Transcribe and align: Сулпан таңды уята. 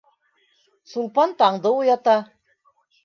Сулпан 0.93 1.35
таңды 1.43 1.73
уята. 1.83 2.17